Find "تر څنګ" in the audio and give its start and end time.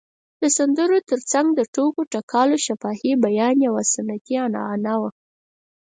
1.09-1.47